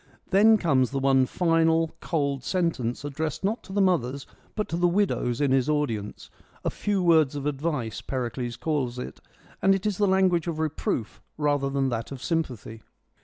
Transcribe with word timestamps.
Then 0.31 0.57
comes 0.57 0.89
the 0.89 0.97
one 0.97 1.27
final 1.27 1.95
cold 1.99 2.43
sentence 2.43 3.05
addressed 3.05 3.43
not 3.43 3.61
to 3.65 3.71
the 3.71 3.83
mothers, 3.83 4.25
but 4.55 4.67
to 4.69 4.75
the 4.75 4.87
widows 4.87 5.39
in 5.39 5.51
his 5.51 5.69
audience:' 5.69 6.31
a 6.65 6.71
few 6.71 7.03
words 7.03 7.35
of 7.35 7.45
advice/ 7.45 8.01
Pericles 8.01 8.57
calls 8.57 8.97
it, 8.97 9.21
and 9.61 9.75
it 9.75 9.85
is 9.85 9.99
the 9.99 10.07
language 10.07 10.47
of 10.47 10.57
reproof 10.57 11.21
rather 11.37 11.69
than 11.69 11.89
that 11.89 12.11
of 12.11 12.23
sympathy. 12.23 12.81